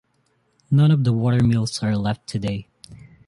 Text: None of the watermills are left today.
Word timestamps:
None 0.71 0.89
of 0.89 1.03
the 1.03 1.13
watermills 1.13 1.83
are 1.83 1.95
left 1.95 2.25
today. 2.25 2.67